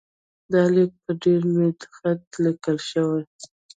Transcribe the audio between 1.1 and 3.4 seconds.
ډېر میده خط لیکل شوی.